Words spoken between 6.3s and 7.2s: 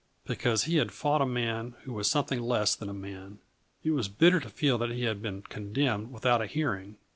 a hearing.